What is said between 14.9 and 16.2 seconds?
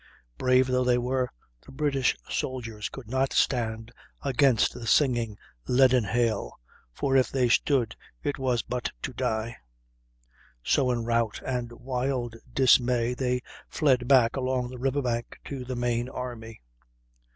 bank, to the main